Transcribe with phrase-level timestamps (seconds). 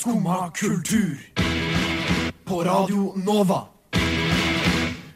[0.00, 1.18] Skumma kultur.
[2.44, 3.58] På Radio Nova.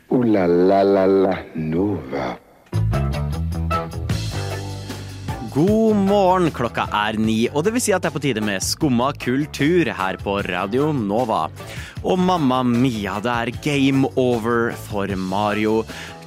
[0.08, 2.26] O-la-la-la-la Nova.
[5.54, 8.60] God morgen, klokka er ni, og det vil si at det er på tide med
[8.60, 11.46] Skumma kultur her på Radio Nova.
[12.04, 15.78] Og mamma mia, det er game over for Mario.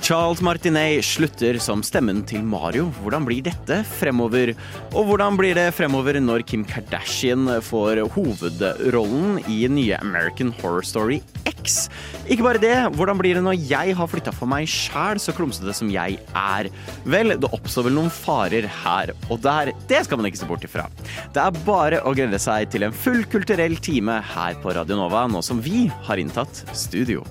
[0.02, 2.88] Charles Martinet slutter som stemmen til Mario.
[3.02, 4.54] Hvordan blir dette fremover?
[4.94, 11.20] Og hvordan blir det fremover når Kim Kardashian får hovedrollen i nye American Horror Story
[11.50, 11.90] X?
[12.30, 15.76] Ikke bare det, hvordan blir det når jeg har flytta for meg sjæl, så klumsete
[15.76, 16.72] som jeg er?
[17.10, 19.74] Vel, det oppstår vel noen farer her og der.
[19.90, 20.88] Det skal man ikke se bort ifra.
[21.36, 25.28] Det er bare å glede seg til en full kulturell time her på Radio Nova,
[25.28, 27.26] nå som vi har inntatt studio.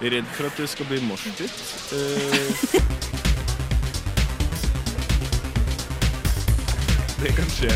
[0.00, 1.56] Redd for at det skal bli morsdytt.
[1.96, 2.86] Eh,
[7.22, 7.72] det kan skje.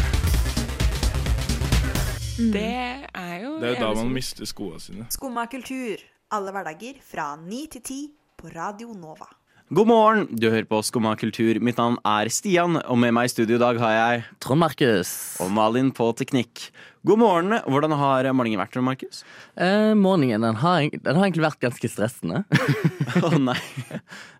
[2.41, 2.66] Det
[3.15, 5.07] er jo Det er jo da man mister skoene sine.
[5.12, 6.01] Skumma kultur.
[6.30, 8.01] Alle hverdager fra 9 til 10
[8.38, 9.27] på Radio Nova.
[9.71, 11.60] God morgen, du hører på Skumma kultur.
[11.62, 15.37] Mitt navn er Stian, og med meg i studio i dag har jeg Trond Markus.
[15.40, 16.68] og Malin på teknikk.
[17.01, 17.54] God morgen.
[17.65, 19.23] Hvordan har morgenen vært, Markus?
[19.56, 22.43] Eh, morgenen den har, den har egentlig vært ganske stressende.
[23.24, 23.56] Å nei.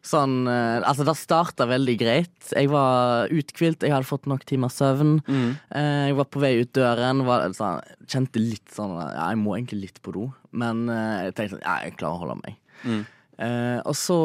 [0.05, 2.51] sånn, eh, altså Det starta veldig greit.
[2.53, 5.23] Jeg var uthvilt, jeg hadde fått nok timer søvn.
[5.25, 7.25] Eh, jeg var på vei ut døren.
[7.25, 10.29] Var, sånn, kjente litt sånn Ja, jeg må egentlig litt på do.
[10.53, 12.61] Men eh, jeg tenkte sånn, ja, jeg klarer å holde meg.
[13.41, 14.19] Eh, og så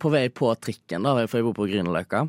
[0.00, 2.24] på vei på trikken, da, for jeg bor på Grünerløkka,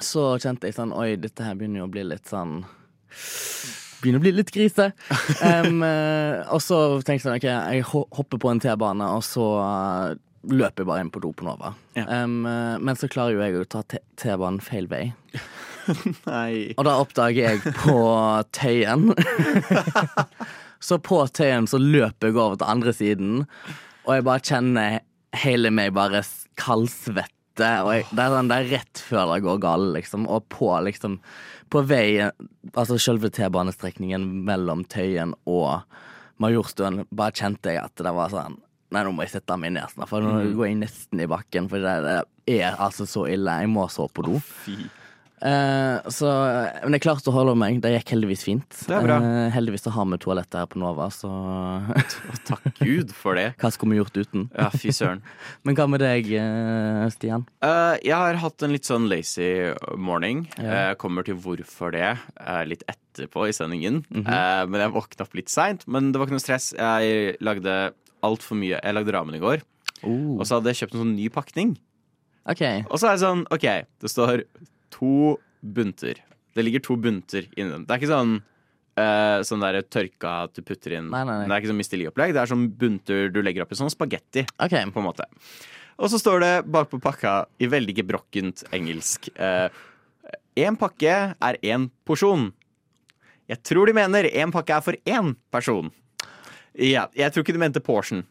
[0.00, 2.62] så kjente jeg sånn Oi, dette her begynner jo å bli litt sånn
[4.02, 4.90] Begynner å bli litt grise.
[5.44, 9.46] Em, eh, og så tenkte jeg sånn, ok, jeg hopper på en T-bane, og så
[9.62, 10.16] eh,
[10.52, 11.72] løper jeg bare inn på do på Nova.
[11.96, 12.04] Ja.
[12.04, 15.04] Eh, men så klarer jo jeg å ta T-banen feil vei.
[16.28, 16.74] nei.
[16.76, 17.96] Og da oppdager jeg på
[18.56, 19.10] Tøyen.
[20.86, 23.44] så på Tøyen så løper jeg over til andre siden,
[24.06, 24.98] og jeg bare kjenner
[25.36, 26.44] hele meg bare s-
[27.56, 27.84] kaldsvette.
[27.84, 30.26] Og jeg, det, er sånn, det er rett før det går galt, liksom.
[30.28, 31.20] Og på liksom
[31.68, 32.30] På vei
[32.74, 35.82] Altså selve T-banestrekningen mellom Tøyen og
[36.38, 38.60] Majorstuen, bare kjente jeg at det var sånn
[38.92, 41.66] Nei, nå må jeg sette meg ned snart, for nå går jeg nesten i bakken.
[41.68, 41.94] For det,
[42.46, 43.50] det er altså så ille.
[43.58, 44.36] Jeg må så på do.
[44.38, 44.76] Fy.
[45.44, 46.28] Eh, så,
[46.86, 47.76] men jeg klarte å holde meg.
[47.84, 48.78] Det gikk heldigvis fint.
[48.88, 51.28] Eh, heldigvis så har vi toalettet her på Nova, så
[52.48, 53.50] Takk Gud for det.
[53.60, 54.46] hva skulle vi gjort uten?
[54.56, 55.20] Ja, fy søren.
[55.66, 57.44] Men hva med deg, eh, Stian?
[57.60, 59.50] Eh, jeg har hatt en litt sånn lazy
[60.00, 60.46] morning.
[60.56, 60.90] Ja.
[60.92, 64.02] Jeg kommer til hvorfor det eh, litt etterpå i sendingen.
[64.08, 64.24] Mhm.
[64.26, 65.84] Eh, men jeg våkna opp litt seint.
[65.90, 66.70] Men det var ikke noe stress.
[66.76, 67.76] Jeg lagde
[68.26, 68.78] altfor mye.
[68.80, 69.64] Jeg lagde ramen i går,
[70.04, 70.36] Oh.
[70.36, 71.70] og så hadde jeg kjøpt en sånn ny pakning.
[72.52, 72.82] Okay.
[72.92, 73.64] Og så er det sånn, OK,
[74.04, 74.42] det står
[74.96, 76.20] to bunter.
[76.56, 77.86] Det ligger to bunter inni dem.
[77.86, 78.38] Det er ikke sånn
[78.96, 81.48] Uh, sånn der tørka at du putter inn Nei, nei, nei.
[81.50, 82.30] Det er ikke sånn Misteli-opplegg.
[82.32, 84.46] Det er sånn bunter du legger oppi sånn spagetti.
[84.56, 84.88] Okay.
[84.88, 85.26] på en måte.
[86.00, 89.28] Og så står det bakpå pakka i veldig gebrokkent engelsk
[90.56, 92.48] Én pakke er én porsjon.
[93.52, 95.92] Jeg tror de mener én pakke er for én person.
[96.72, 98.24] Ja, jeg tror ikke de mente portion.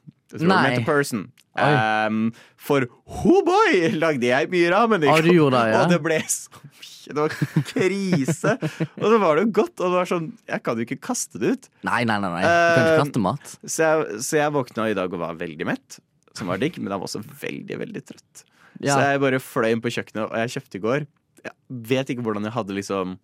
[1.55, 1.71] Nei.
[2.09, 2.83] Um, for
[3.21, 4.99] ho boy lagde jeg mye ramen.
[4.99, 5.07] du
[5.53, 5.77] det, ja.
[5.85, 6.81] Og det ble så mye.
[7.05, 7.35] Det var
[7.69, 8.55] krise.
[8.97, 11.37] og så var det jo godt, og det var sånn Jeg kan jo ikke kaste
[11.41, 11.67] det ut.
[11.85, 12.31] Nei, nei, nei.
[12.33, 12.41] nei.
[12.41, 13.53] Du kan ikke Eh, kaste mat.
[13.61, 15.99] Så jeg, så jeg våkna i dag og var veldig mett,
[16.35, 18.43] som var digg, men jeg var også veldig, veldig trøtt.
[18.81, 21.05] Så jeg bare fløy inn på kjøkkenet, og jeg kjøpte i går.
[21.45, 21.53] Jeg
[21.93, 23.15] vet ikke hvordan jeg hadde liksom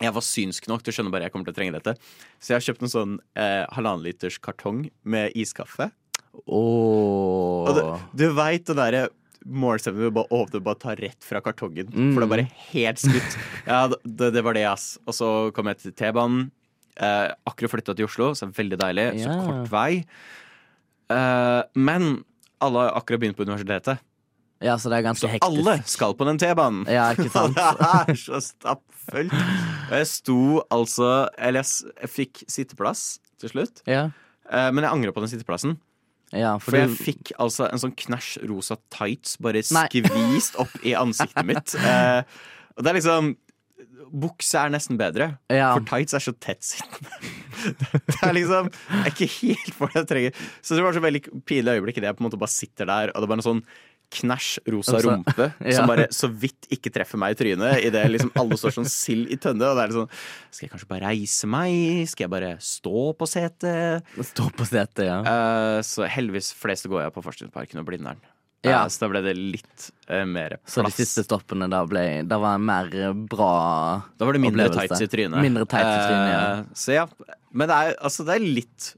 [0.00, 1.96] Jeg var synsk nok til å skjønne bare jeg kommer til å trenge dette.
[2.40, 5.88] Så jeg har kjøpt en sånn eh, halvannen liters kartong med iskaffe.
[6.46, 7.70] Åh.
[7.70, 7.82] Og du,
[8.20, 9.08] du veit den derre
[9.46, 11.88] målstemmen du bare åpner bare tar rett fra kartongen.
[11.94, 12.10] Mm.
[12.12, 13.38] For det er bare helt skutt.
[13.66, 14.92] Ja, det, det var det, ass.
[15.08, 16.50] Og så kom jeg til T-banen.
[17.00, 19.06] Eh, akkurat flytta til Oslo, så veldig deilig.
[19.22, 19.90] Så kort vei.
[21.10, 22.10] Eh, men
[22.60, 24.02] alle har akkurat begynt på universitetet.
[24.60, 25.46] Ja, så det er ganske Så hektisk.
[25.48, 26.82] alle skal på den T-banen.
[26.92, 27.56] Ja, ikke sant?
[27.56, 29.32] det er så stappfullt.
[29.32, 30.36] Og jeg sto
[30.68, 31.06] altså
[31.40, 33.06] Eller jeg, jeg fikk sitteplass
[33.40, 33.84] til slutt.
[33.88, 34.10] Ja,
[34.50, 35.76] Eh, men jeg angrer på den sitteplassen.
[36.32, 39.86] Ja For for jeg fikk altså en sånn knæsj rosa tights bare Nei.
[39.90, 41.74] skvist opp i ansiktet mitt.
[41.90, 42.22] Eh,
[42.76, 43.32] og det er liksom
[44.10, 45.68] Bukse er nesten bedre, Ja.
[45.76, 47.10] for tights er så tettsittende.
[48.08, 50.40] det er liksom Jeg er ikke helt for det jeg trenger.
[50.66, 53.12] Så det var så veldig pinlig øyeblikk idet jeg på en måte bare sitter der,
[53.12, 53.62] og det er bare noe sånn
[54.10, 55.76] knæsj rosa Altså, rumpe ja.
[55.76, 59.30] som bare så vidt ikke treffer meg i trynet idet liksom alle står som sild
[59.30, 59.68] i tønne.
[59.70, 60.10] Og det er litt sånn
[60.50, 62.02] Skal jeg kanskje bare reise meg?
[62.10, 64.10] Skal jeg bare stå på setet?
[64.32, 65.20] Stå på setet, ja.
[65.22, 68.20] Uh, så heldigvis fleste går jeg på Forskningsparken og Blindern.
[68.60, 68.82] Ja.
[68.82, 70.74] Eh, Så da ble det litt uh, mer plass.
[70.74, 72.90] Så de siste stoppene da ble Det var en mer
[73.30, 73.52] bra
[74.20, 74.98] Da var det mindre opplevelse.
[74.98, 75.40] tights i trynet.
[75.40, 76.42] Mindre tights i trynet, ja.
[76.76, 77.06] Så ja.
[77.56, 78.90] Men det er, altså, det er litt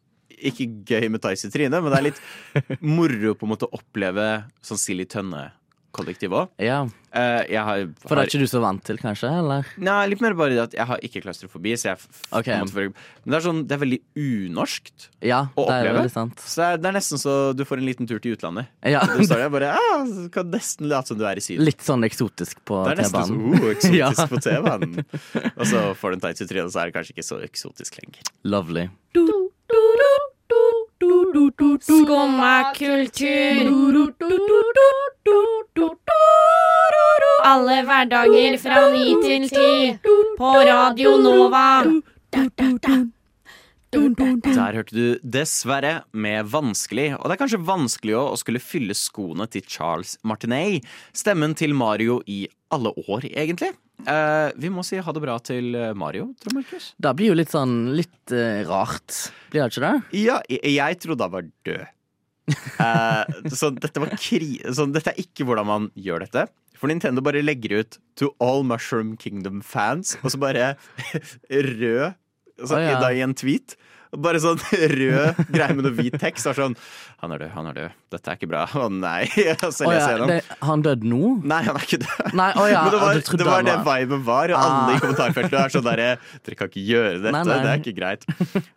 [0.51, 3.79] ikke gøy med Theis i trynet, men det er litt moro på en måte å
[3.79, 6.49] oppleve sånn Silly Tønne-kollektiv òg.
[6.63, 9.29] Ja, jeg har, For det er ikke du så vant til, kanskje?
[9.43, 9.67] Eller?
[9.77, 12.47] Nei, litt mer bare det at jeg har ikke klaustrofobi, så jeg f- f- Ok.
[12.47, 12.95] på en måte føler-
[13.27, 15.99] Men det er sånn, det er veldig unorskt Ja, å det er oppleve.
[15.99, 16.37] veldig sant.
[16.41, 18.67] Så det er, nesten så du får en liten tur til utlandet.
[18.89, 21.67] Ja, Du står der bare ah, kan nesten late som du er i Syden.
[21.69, 24.11] Litt sånn eksotisk på Det er nesten så oh, eksotisk Ja.
[24.33, 25.05] på T-banen.
[25.61, 28.01] Og så får du en tights i trynet, så er det kanskje ikke så eksotisk
[28.01, 28.33] lenger.
[28.49, 28.89] Lovely.
[31.81, 32.73] Skumma.
[37.43, 39.99] Alle hverdager fra ni til ti
[40.39, 41.83] på Radio Nova.
[43.93, 47.17] Der hørte du 'Dessverre' med 'Vanskelig'.
[47.19, 50.85] Og det er kanskje vanskelig å skulle fylle skoene til Charles Martinet.
[51.13, 53.75] Stemmen til Mario i alle år, egentlig.
[54.03, 56.93] Eh, vi må si ha det bra til eh, Mario, tror Markus.
[56.99, 59.19] Det blir jo litt sånn litt uh, rart.
[59.53, 60.23] Blir det ikke det?
[60.23, 61.85] Ja, jeg, jeg trodde han var død.
[62.83, 64.09] uh, så dette.
[64.75, 66.49] Så dette er ikke hvordan man gjør dette.
[66.83, 70.73] For Nintendo bare legger ut 'To all Mushroom Kingdom-fans', og så bare
[71.51, 72.19] rød
[72.59, 72.99] så, Å, ja.
[73.01, 73.77] da i en tweet.
[74.13, 74.59] Bare sånn
[74.93, 76.45] rød greie med noe hvit tekst.
[76.51, 76.75] Og sånn
[77.23, 77.93] 'Han er død, han er død.
[78.13, 79.25] Dette er ikke bra.' Å nei.
[79.73, 80.29] Så leser ja, jeg gjennom.
[80.33, 81.21] det, han døde nå?
[81.49, 82.35] Nei, han er ikke død.
[82.37, 84.83] Nei, å ja, Men det var, du det, var det var- viben var, og alle
[84.83, 84.97] Ah.
[84.97, 86.11] i kommentarfeltet er sånn derre
[86.45, 87.59] Dere kan ikke gjøre dette, Nei, nei.
[87.63, 88.27] det er ikke greit.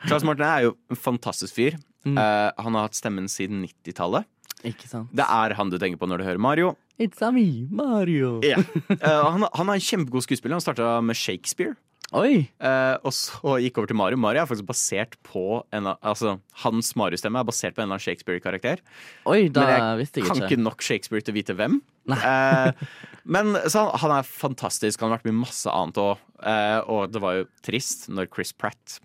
[0.08, 1.76] Charles Martin er jo en fantastisk fyr.
[2.06, 2.16] Mm.
[2.22, 4.24] Uh, han har hatt stemmen siden 90-tallet.
[4.64, 5.10] Ikke sant?
[5.14, 6.76] Det er han du tenker på når du hører Mario.
[6.98, 8.40] It's a me, Mario.
[8.46, 8.62] Yeah.
[8.88, 10.56] Uh, han, han er en kjempegod skuespiller.
[10.56, 11.76] Han starta med Shakespeare.
[12.14, 12.46] Oi!
[12.62, 14.18] eh, og så gikk over til Mario.
[14.22, 18.06] Mario er faktisk basert på en, altså, Hans Mario-stemme er basert på en eller annen
[18.06, 18.84] Shakespeare-karakter.
[19.26, 20.60] Oi, da Men jeg jeg kan ikke.
[20.62, 21.80] nok Shakespeare til å vite hvem.
[22.14, 22.86] Eh,
[23.36, 25.02] men så han, han er fantastisk.
[25.02, 26.22] Han har vært med i masse annet òg.
[26.46, 29.00] Eh, og det var jo trist når Chris Pratt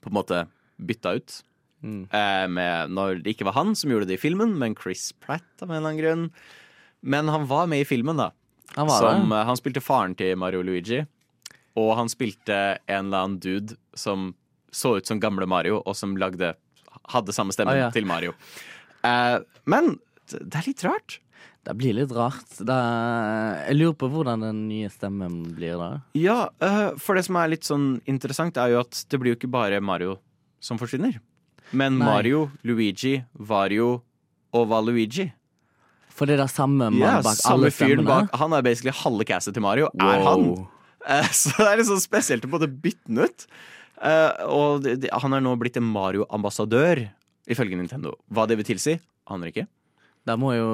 [0.00, 0.42] på en måte
[0.82, 1.38] bytta ut.
[1.80, 2.02] Mm.
[2.12, 5.46] Eh, med, når det ikke var han som gjorde det i filmen, men Chris Pratt
[5.62, 6.26] av en eller annen grunn.
[7.00, 8.32] Men han var med i filmen, da.
[8.76, 11.04] Han var Som, eh, han spilte faren til Mario Luigi.
[11.80, 14.34] Og han spilte en eller annen dude som
[14.70, 16.52] så ut som gamle Mario, og som lagde
[17.10, 17.90] hadde samme stemmen ah, ja.
[17.94, 18.36] til Mario.
[19.06, 19.40] Eh,
[19.70, 19.96] men
[20.30, 21.18] det er litt rart.
[21.66, 22.46] Det blir litt rart.
[22.56, 22.76] Det,
[23.66, 25.90] jeg lurer på hvordan den nye stemmen blir da.
[26.16, 29.40] Ja, uh, for det som er litt sånn interessant, er jo at det blir jo
[29.40, 30.16] ikke bare Mario
[30.64, 31.18] som forsvinner.
[31.76, 32.06] Men Nei.
[32.08, 34.00] Mario, Luigi, Vario
[34.56, 35.28] og Valuigi.
[36.10, 38.08] For det er det samme Ja, mannen bak samme alle stemmene.
[38.08, 39.92] bak Han er basically halve castet til Mario.
[40.00, 40.48] Er han?
[41.08, 43.46] Eh, Så det er litt sånn spesielt å både bytte den ut.
[44.00, 47.04] Eh, og han er nå blitt en Mario-ambassadør,
[47.50, 48.14] ifølge Nintendo.
[48.32, 48.96] Hva det vil tilsi,
[49.30, 49.66] aner ikke.
[50.28, 50.68] Det må jo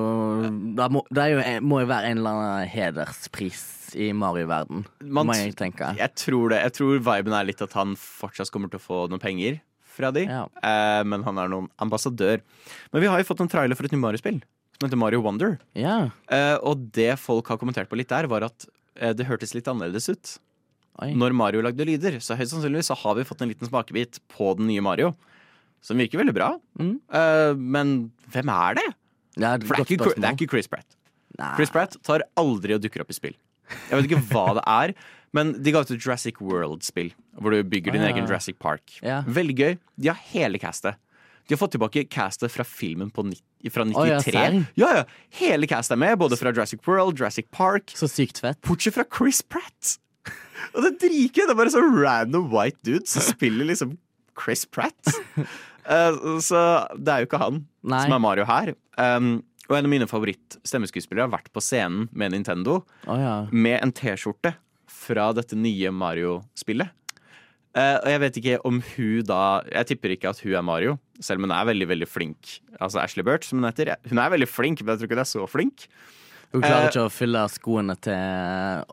[0.75, 3.63] Det, må, det jo, må jo være en eller annen hederspris
[3.95, 4.83] i Mario-verden,
[5.95, 6.01] jeg.
[6.03, 6.59] Jeg tror det.
[6.67, 9.61] Jeg tror viben er litt at han fortsatt kommer til å få noen penger
[9.97, 10.27] fra de.
[10.27, 10.45] Ja.
[10.61, 12.43] Eh, men han er noen ambassadør.
[12.93, 14.43] Men vi har jo fått en trailer for et nytt Mario-spill.
[14.77, 15.57] Som heter Mario Wonder.
[15.79, 16.11] Ja.
[16.29, 18.67] Eh, og det folk har kommentert på litt der, var at
[19.17, 20.35] det hørtes litt annerledes ut.
[21.05, 21.11] Oi.
[21.19, 22.15] Når Mario lagde lyder.
[22.25, 25.11] Så høyst sannsynligvis så har vi fått en liten smakebit på den nye Mario.
[25.85, 26.55] Som virker veldig bra.
[26.81, 26.95] Mm.
[27.13, 27.91] Uh, men
[28.33, 28.87] hvem er det?
[29.37, 30.97] Ja, For det er, ikke, det er ikke Chris Pratt.
[31.37, 31.51] Nei.
[31.59, 33.37] Chris Pratt tar aldri og dukker opp i spill.
[33.91, 34.95] Jeg vet ikke hva det er,
[35.37, 37.11] men de ga ut et Jurassic World-spill.
[37.37, 38.15] Hvor du bygger din Ah, ja.
[38.17, 38.97] egen Jurassic Park.
[39.05, 39.21] Ja.
[39.29, 39.77] Veldig gøy.
[40.01, 40.97] De har hele castet.
[41.47, 43.23] De har fått tilbake castet fra filmen på,
[43.71, 43.93] fra 93.
[44.35, 45.05] Oh, ja, ja.
[45.39, 47.95] Hele castet er med, både fra Jurassic World, Jurassic Park.
[47.95, 48.59] Så sykt fett.
[48.67, 49.97] Bortsett fra Chris Pratt.
[50.75, 51.45] Og det er dritgøy.
[51.45, 53.95] Det er bare sånn random white dude som spiller liksom
[54.39, 55.17] Chris Pratt.
[55.87, 56.61] Eh, så
[56.99, 58.01] det er jo ikke han Nei.
[58.03, 58.73] som er Mario her.
[58.99, 59.37] Um,
[59.69, 63.35] og en av mine favoritt-stemmeskuespillere har vært på scenen med Nintendo oh, ja.
[63.55, 64.57] med en T-skjorte
[64.91, 66.91] fra dette nye Mario-spillet.
[67.77, 70.97] Eh, og jeg vet ikke om hun da Jeg tipper ikke at hun er Mario,
[71.21, 72.59] selv om hun er veldig veldig flink.
[72.81, 73.95] Altså Ashley Burt, som hun heter.
[74.11, 75.89] Hun er veldig flink, men jeg tror ikke hun er så flink.
[76.53, 78.87] Hun klarer Eh, ikke å fylle skoene til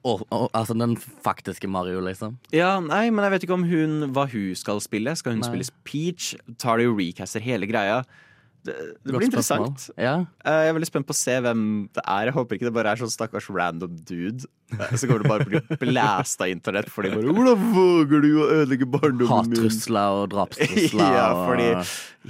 [0.00, 2.38] og, og, Altså den faktiske Mario, liksom.
[2.54, 5.12] Ja, nei, men jeg vet ikke om hun hva hun skal spille.
[5.18, 5.50] Skal hun Nei.
[5.50, 6.34] spille Peach?
[6.58, 8.02] Tar det jo recaster hele greia?
[8.64, 8.74] Det,
[9.06, 9.86] det blir interessant.
[9.96, 10.18] Ja.
[10.44, 11.62] Eh, Jeg er veldig spent på å se hvem
[11.96, 12.28] det er.
[12.28, 14.44] Jeg håper ikke det bare er sånn stakkars random dude.
[14.76, 18.48] Eh, Så kommer du bare bli blæsta av internett fordi bare 'Hvordan våger du å
[18.60, 21.12] ødelegge barndommen min?' Hattrusler og drapstrusler.
[21.18, 21.70] ja, fordi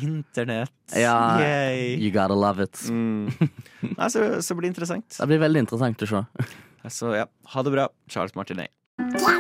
[0.07, 0.71] Internett.
[0.95, 1.97] Ja, Yay.
[1.99, 2.75] You gotta love it.
[2.89, 3.27] Mm.
[3.97, 5.19] Nei, så, så blir det interessant.
[5.19, 6.25] Det blir veldig interessant å se.
[6.89, 8.71] Så ja, ha det bra, Charles Martinet.
[9.01, 9.35] Oi,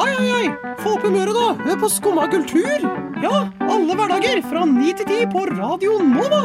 [0.00, 0.46] oi, oi!
[0.80, 1.46] Få opp humøret, da!
[1.66, 3.09] Hør på Skumma kultur!
[3.20, 6.40] Ja, alle hverdager fra ni til ti på Radio Nova!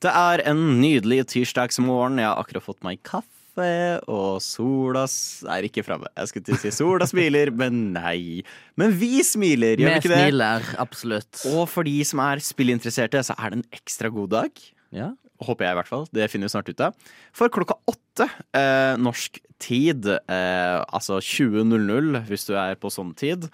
[0.00, 2.20] Det er en nydelig tirsdagsmorgen.
[2.22, 3.72] Jeg har akkurat fått meg kaffe,
[4.06, 5.02] og sola
[5.50, 6.12] er ikke framme.
[6.14, 8.44] Jeg skulle til å si sola smiler, men nei.
[8.78, 10.20] Men vi smiler, gjør Vi ikke det?
[10.22, 11.42] Vi smiler, absolutt.
[11.56, 14.62] Og for de som er spillinteresserte, så er det en ekstra god dag.
[14.94, 15.10] Ja.
[15.40, 16.02] Håper jeg, i hvert fall.
[16.12, 17.12] Det finner vi snart ut av.
[17.36, 23.46] For klokka åtte eh, norsk tid, eh, altså 20.00 hvis du er på sånn tid,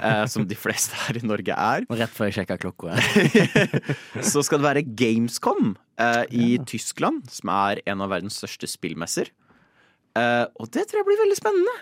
[0.00, 2.94] eh, som de fleste her i Norge er, Og Rett før jeg sjekka klokka.
[4.32, 9.30] så skal det være Gamescom eh, i Tyskland, som er en av verdens største spillmesser.
[10.18, 11.74] Eh, og det tror jeg blir veldig spennende.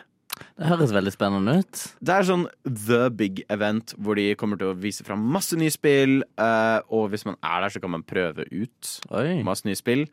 [0.59, 1.81] Det høres veldig spennende ut.
[2.03, 5.71] Det er sånn the big event hvor de kommer til å vise fram masse nye
[5.73, 6.23] spill.
[6.39, 9.43] eh, og hvis man er der, så kan man prøve ut Oi.
[9.43, 10.07] masse nye spill.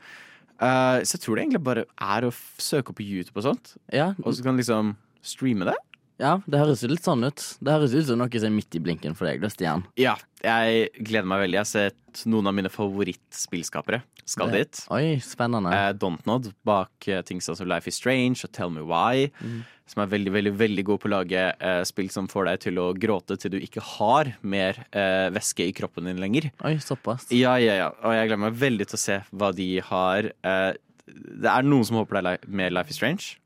[0.60, 3.76] Eh, så jeg tror det egentlig bare er å søke opp på YouTube og sånt,
[3.94, 5.76] Ja, og så kan liksom streame det.
[6.20, 7.58] ja, det høres jo litt sånn ut.
[7.64, 9.86] Det høres ut som noe som er midt i blinken for deg, da, Stian.
[9.96, 11.54] Ja, jeg gleder meg veldig.
[11.56, 14.86] Jeg har sett noen av mine favorittspillskapere skal Det- dit.
[14.92, 15.72] Oi, spennende.
[15.74, 19.32] Eh, Dontnod bak eh, ting som Life is Strange og Tell Me Why.
[19.90, 22.78] Som er veldig veldig, veldig god på å lage eh, spill som får deg til
[22.82, 26.52] å gråte til du ikke har mer eh, væske i kroppen din lenger.
[26.68, 27.26] Oi, såpass.
[27.34, 27.90] Ja, ja, ja.
[28.04, 30.30] Og jeg gleder meg veldig til å se hva de har.
[30.46, 30.72] Eh,
[31.10, 33.40] det er noen som håper det er mer Life is Strange.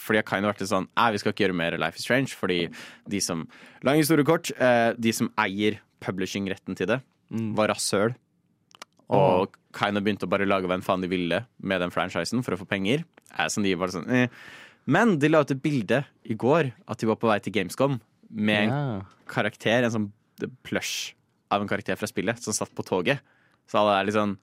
[0.00, 2.06] Fordi jeg kan jo vært litt sånn Nei, vi skal ikke gjøre mer Life is
[2.06, 2.38] Strange.
[2.38, 2.60] Fordi
[3.10, 3.44] de som
[3.86, 4.52] Lang historie kort.
[4.54, 7.00] Eh, de som eier publishing-retten til det,
[7.58, 8.14] var rasshøl.
[9.10, 12.44] Og kind of begynte å bare lage hva en faen de ville med den franchisen
[12.46, 13.02] for å få penger.
[13.34, 14.28] Eh, som de var sånn eh.
[14.86, 17.98] Men de la ut et bilde i går at de var på vei til Gamescom
[18.30, 19.00] med en Ja.
[19.28, 20.12] karakter, en sånn
[20.64, 21.12] plush
[21.50, 23.20] av en karakter fra spillet, som satt på toget.
[23.68, 24.38] Så alle er litt sånn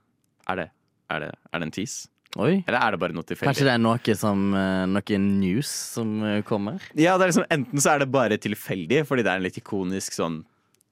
[0.47, 0.69] Er det,
[1.09, 2.07] er det, er det en tease?
[2.37, 2.63] Oi.
[2.67, 3.47] Eller er det bare noe tilfeldig?
[3.49, 6.79] Kanskje det er noe som eh, Noe news som eh, kommer?
[6.95, 9.57] Ja, det er liksom, Enten så er det bare tilfeldig, fordi det er en litt
[9.57, 10.45] ikonisk sånn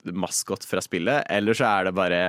[0.05, 2.19] maskot fra spillet, eller så er det bare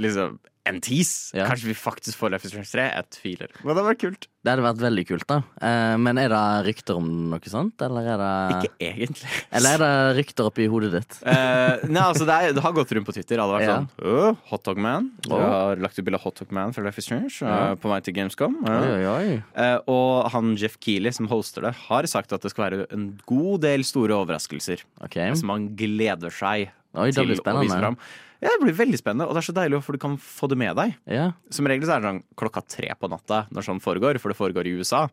[0.00, 0.38] liksom
[0.68, 1.34] en tease.
[1.36, 1.46] Ja.
[1.50, 2.86] Kanskje vi faktisk får Life is Strange 3?
[2.92, 3.52] Jeg tviler.
[3.60, 4.28] Men det hadde vært kult.
[4.46, 5.36] Det hadde vært veldig kult, da.
[5.66, 9.30] Eh, men er det rykter om noe sånt, eller er det Ikke egentlig.
[9.58, 11.16] Eller er det rykter oppi hodet ditt?
[11.26, 13.42] Uh, nei, altså det, er, det har gått rundt på Twitter.
[13.42, 13.78] Alle har vært Ja.
[13.80, 14.86] sånn oh, Hotdogman.
[14.86, 15.10] Man.
[15.26, 17.74] Du har lagt ut bilde av Hotdogman fra Life is Strange eh, Ja.
[17.80, 18.60] på vei til Gamescom.
[18.68, 18.78] Ja.
[18.86, 19.42] Oi, oi.
[19.64, 23.08] Eh, og han Jeff Keeley, som hoster det, har sagt at det skal være en
[23.26, 24.86] god del store overraskelser.
[25.08, 25.34] Okay.
[25.34, 27.98] Som han gleder seg Oi, til å vise fram.
[28.42, 30.58] Ja, det blir veldig spennende, og det er så deilig, for du kan få det
[30.60, 30.96] med deg.
[31.08, 34.32] Ja, Som regel så er det sånn klokka tre på natta når sånn foregår, for
[34.32, 35.06] det foregår i USA.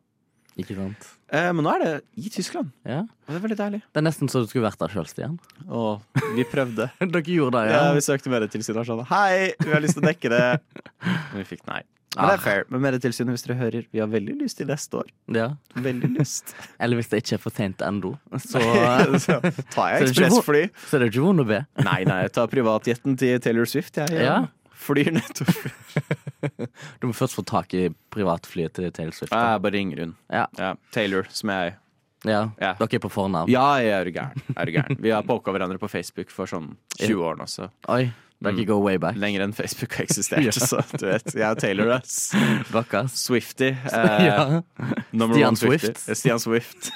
[0.59, 1.07] Ikke sant.
[1.33, 2.99] Eh, men nå er det i Tyskland, Ja.
[3.01, 3.81] og det er veldig deilig.
[3.93, 5.39] Det er nesten så du skulle vært der sjøl, Stian.
[5.67, 6.01] Å,
[6.35, 6.91] vi prøvde.
[6.99, 7.93] Dere gjorde det, Ja, ja?
[7.97, 10.45] vi søkte Medietilsynet og sånn Hei, vi har lyst til å dekke det.
[11.01, 11.81] Men vi fikk nei.
[12.13, 12.65] Men det er fair.
[12.69, 15.07] Men Medietilsynet, hvis dere hører, vi har veldig lyst til neste år.
[15.33, 15.47] ja.
[15.73, 16.53] Veldig lyst.
[16.79, 18.61] Eller hvis det ikke er for sent ennå, så,
[19.25, 19.39] Så
[19.73, 20.21] tar jeg Så
[20.53, 21.63] det er ikke vondt å be.
[21.81, 23.97] Nei, nei, jeg tar privatjetten til Taylor Swift.
[23.97, 24.43] Jeg Ja.
[24.83, 25.57] flyr nettopp.
[27.01, 29.31] Du må først få tak i privatflyet til Taylor Swift.
[29.33, 29.53] da.
[29.53, 30.15] Jeg bare ringer hun.
[30.31, 30.45] Ja.
[30.59, 31.75] Ja, Taylor, som jeg
[32.25, 32.49] Ja.
[32.61, 32.73] Ja.
[32.79, 33.49] Dere er på fornavn.
[33.51, 34.43] Ja, jeg er gæren.
[34.55, 34.97] Er gæren.
[35.03, 38.05] Vi har poka hverandre på Facebook for sånn 20 år nå, så Oi,
[38.43, 38.65] dere Mm.
[38.67, 39.15] go way back.
[39.17, 40.43] lenger enn Facebook har eksistert.
[40.43, 40.51] Ja.
[40.51, 42.31] Så du vet, jeg og Taylor, ass.
[42.71, 43.07] Dere.
[43.09, 43.71] Swifty.
[43.71, 44.61] Eh, Ja.
[45.11, 46.07] Stian Swift.
[46.09, 46.91] Eh, Stian Swift.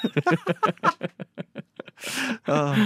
[2.46, 2.76] Ah.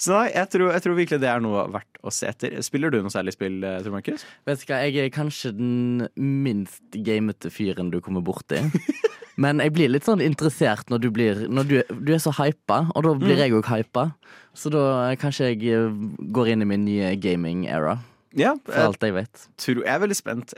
[0.00, 2.54] Så nei, jeg tror, jeg tror virkelig det er noe verdt å se etter.
[2.64, 4.24] Spiller du noe særlig spill, eh, Tor Markus?
[4.48, 8.62] Vet du hva, jeg er kanskje den minst gamete fyren du kommer borti.
[9.40, 12.82] Men jeg blir litt sånn interessert når du blir Når du, du er så hypa,
[12.94, 14.08] og da blir jeg òg hypa.
[14.56, 15.92] Så da eh, kanskje jeg eh,
[16.34, 17.98] går inn i min nye gaming-era,
[18.36, 19.44] Ja, for alt jeg vet.
[19.60, 20.52] tror, jeg er veldig spent.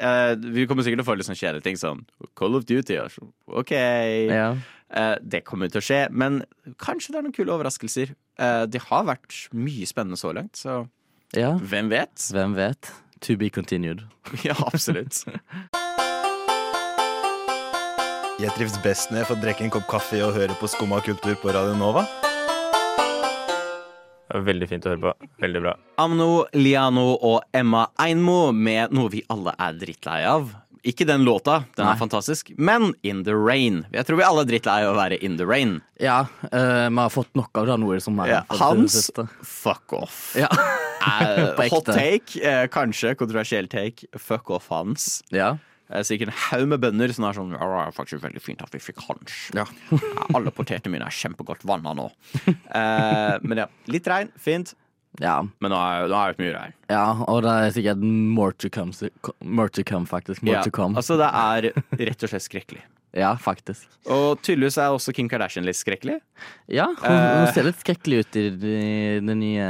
[0.54, 2.02] Vi kommer sikkert til å få litt sånn kjedelige ting sånn
[2.38, 2.98] Call of Duty.
[3.00, 3.30] og sånn,
[3.62, 3.72] OK.
[4.28, 4.48] Ja.
[4.92, 6.42] Eh, det kommer til å skje, men
[6.82, 8.12] kanskje det er noen kule overraskelser.
[8.12, 10.82] Eh, det har vært mye spennende så langt, så
[11.36, 11.54] ja.
[11.56, 12.12] hvem vet?
[12.32, 12.92] Hvem vet?
[13.24, 14.04] To be continued.
[14.46, 15.24] Ja, absolutt.
[18.42, 21.36] Jeg trives best når jeg får drikke en kopp kaffe og høre på Skumma kultur
[21.38, 22.04] på Radio Nova.
[24.32, 25.28] Veldig fint å høre på.
[25.42, 25.74] Veldig bra.
[26.00, 30.50] Amno, Liano og Emma Einmo med noe vi alle er drittlei av.
[30.82, 31.92] Ikke den låta, den Nei.
[31.94, 33.84] er fantastisk, men In The Rain.
[33.94, 35.76] Jeg tror vi alle er drittlei av å være In The Rain.
[36.02, 39.10] Ja, vi vi har fått nok av det nå som er Ja, Hans,
[39.46, 40.32] fuck off.
[40.38, 40.50] Ja.
[41.02, 45.22] uh, hot take, uh, kanskje kontroversiell take, fuck off hans.
[45.30, 45.56] ja.
[45.92, 48.72] Eh, Sikkert en haug med bønder som er sånn det er faktisk veldig fint at
[48.72, 49.34] vi fikk hans.
[49.56, 49.66] Ja.
[50.32, 52.08] Alle potetene mine er kjempegodt vanna nå.
[52.72, 54.72] Eh, men ja, litt regn, fint.
[55.20, 55.42] Ja.
[55.60, 58.70] Men nå er nå er det mye her Ja, og det er sikkert more to
[58.72, 58.92] come,
[59.44, 60.42] more to come faktisk.
[60.42, 60.96] More Ja, to come.
[60.96, 61.72] altså, det er
[62.08, 62.82] rett og slett skrekkelig.
[63.12, 63.84] Ja, faktisk.
[64.08, 66.14] Og tydeligvis er også Kim Kardashian litt skrekkelig.
[66.72, 67.44] Ja, hun, Eh.
[67.44, 68.44] hun ser litt skrekkelig ut i,
[69.20, 69.66] den nye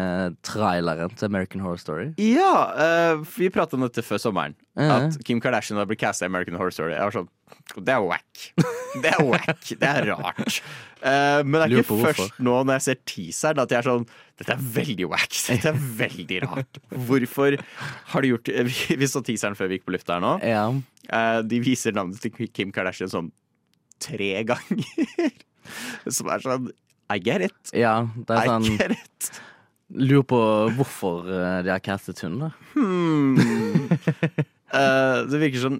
[0.46, 2.04] traileren til American Horror Story.
[2.22, 2.52] Ja,
[3.18, 4.54] uh, vi pratet om dette før sommeren.
[4.78, 5.08] Ja.
[5.08, 6.94] At Kim Kardashian har blitt casta i American Horror Story.
[6.94, 7.28] Jeg var sånn
[7.82, 8.46] Det er wack.
[9.02, 9.66] Det er wack.
[9.66, 10.62] Det er rart.
[11.02, 14.06] Uh, men det er ikke først nå når jeg ser teaseren at jeg er sånn
[14.42, 15.30] Dette er veldig wack.
[15.46, 16.80] Dette er veldig rart.
[17.06, 17.54] Hvorfor
[18.12, 18.50] har du gjort
[18.98, 20.32] Vi, så teaseren før vi gikk på lufta her nå.
[20.42, 20.64] Ja.
[21.06, 23.30] Eh, de viser navnet til Kim Kardashian sånn
[24.02, 25.30] tre ganger.
[26.10, 26.66] Som er sånn
[27.14, 27.72] I get it.
[27.76, 29.30] ja, det er I sånn get it.
[29.92, 30.40] Lurer på
[30.78, 32.52] hvorfor eh, de har castet hun, da.
[32.74, 33.38] Hmm.
[34.72, 35.74] Eh, det virker som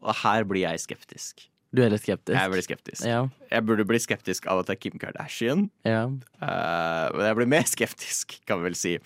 [0.00, 1.42] Og her blir jeg skeptisk.
[1.70, 2.34] Du er litt skeptisk?
[2.34, 3.02] Jeg blir skeptisk.
[3.06, 3.20] Ja.
[3.50, 5.68] Jeg burde bli skeptisk av at det er Kim Kardashian.
[5.86, 6.06] ja.
[6.40, 8.96] Uh, men jeg blir mer skeptisk, kan vi vel si.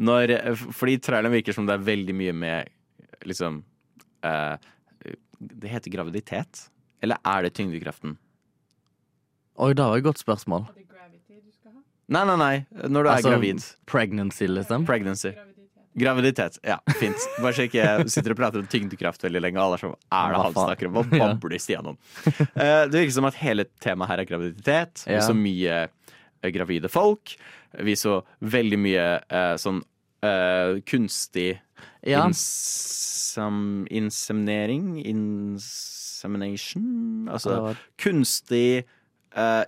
[0.00, 0.32] Når,
[0.76, 2.72] fordi traileren virker som det er veldig mye med
[3.26, 3.60] liksom
[4.24, 4.56] uh,
[5.36, 6.70] Det heter graviditet.
[7.04, 8.16] Eller er det tyngdekraften?
[9.60, 10.66] Oi, det var et godt spørsmål.
[12.06, 12.54] Nei, nei, nei.
[12.86, 13.62] Når du er Altså, gravid.
[13.90, 14.86] Pregnancy, liksom.
[14.86, 15.32] Pregnancy.
[15.96, 16.58] Graviditet.
[16.66, 17.22] Ja, fint.
[17.40, 19.60] Bare så ikke jeg sitter og prater om tyngdekraft veldig lenge.
[19.62, 20.96] Alle er sånn, er det han snakker om?
[20.98, 21.28] Hva Ja.
[21.34, 21.96] babler Stian om?
[22.26, 25.06] Eh, det virker som at hele temaet her er graviditet.
[25.06, 25.22] Vi Ja.
[25.24, 27.36] så mye eh, gravide folk.
[27.80, 29.80] Vi så veldig mye eh, sånn
[30.24, 31.54] uh, kunstig
[32.06, 32.22] Ja.
[32.26, 38.84] insem, inseminering Insemination Altså kunstig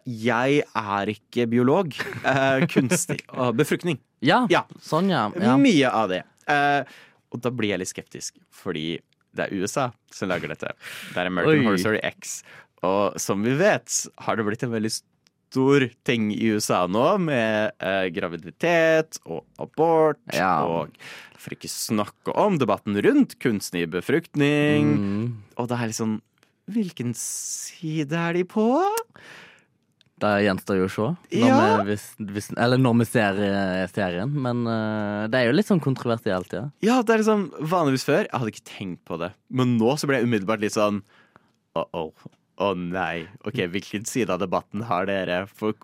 [0.09, 1.93] Jeg er ikke biolog.
[2.25, 3.99] Eh, kunstig og befruktning.
[4.25, 4.65] Ja, Ja.
[4.83, 5.27] sånn, ja.
[5.39, 5.57] ja.
[5.61, 6.23] Mye av det.
[6.49, 6.83] Eh,
[7.33, 8.97] og da blir jeg litt skeptisk, fordi
[9.37, 10.73] det er USA som lager dette.
[11.13, 11.67] Det er American Oi.
[11.67, 12.41] Horror Story X.
[12.87, 13.93] Og som vi vet,
[14.25, 20.21] har det blitt en veldig stor ting i USA nå, med eh, graviditet og abort,
[20.35, 20.65] Ja.
[20.65, 20.97] og
[21.39, 24.89] for ikke snakke om debatten rundt kunstig befruktning.
[24.97, 25.29] Mm.
[25.61, 26.17] Og det er liksom
[26.69, 28.65] Hvilken side er de på?
[30.19, 31.09] Det gjenstår jo å se.
[31.39, 31.83] Når Ja.
[31.87, 31.97] vi,
[32.35, 34.33] hvis, eller når vi ser eh, serien.
[34.35, 36.65] Men uh, det er jo litt sånn kontroversielt, ja.
[36.83, 38.25] Ja, det er liksom vanligvis før.
[38.27, 39.31] Jeg hadde ikke tenkt på det.
[39.51, 41.03] Men nå så ble jeg umiddelbart litt sånn.
[41.79, 43.29] Å nei.
[43.47, 45.45] Ok, hvilken side av debatten har dere?
[45.47, 45.75] For,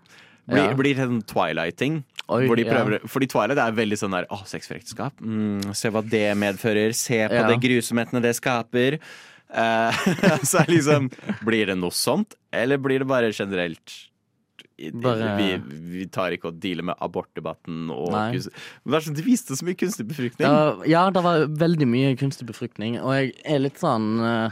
[0.49, 0.73] blir, Ja.
[0.75, 2.03] blir det en Twilight-ting?
[2.27, 2.99] Hvor de ja.
[3.07, 5.13] Fordi Twilight er veldig sånn der Å, sex for ekteskap.
[5.21, 6.91] Mm, se hva det medfører.
[6.93, 7.47] Se på Ja.
[7.47, 8.99] det grusomhetene det skaper.
[9.55, 9.91] Uh,
[10.43, 11.07] så er liksom
[11.45, 14.09] Blir det noe sånt, eller blir det bare generelt
[14.77, 15.49] Bare- vi,
[15.99, 18.49] vi tar ikke og dealer med abortdebatten og kunst-
[18.83, 20.47] Men det er sånn, De viste så mye kunstig befruktning.
[20.49, 24.51] Det, ja, det var veldig mye kunstig befruktning, og jeg er litt sånn eh,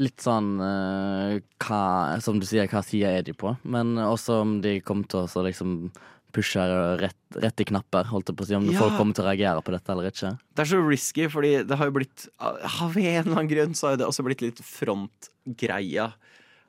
[0.00, 1.82] Litt sånn eh, hva,
[2.24, 3.52] Som du sier, hva side er de på?
[3.62, 5.92] Men også om de kommer til å liksom
[6.32, 6.64] pushe
[6.96, 8.54] rett, i knapper, holdt jeg på å si.
[8.56, 8.78] Om Ja.
[8.80, 10.30] folk kommer til å reagere på dette eller ikke.
[10.56, 13.90] Det er så risky, fordi det har jo blitt Av en eller annen grunn så
[13.90, 16.06] har det også blitt litt frontgreia